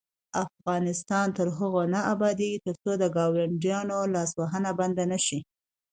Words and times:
افغانستان 0.45 1.27
تر 1.37 1.47
هغو 1.57 1.81
نه 1.93 1.99
ابادیږي، 2.13 2.61
ترڅو 2.65 2.91
د 3.01 3.03
ګاونډیانو 3.15 3.99
لاسوهنه 4.13 4.71
بنده 4.79 5.03
نشي. 5.11 5.39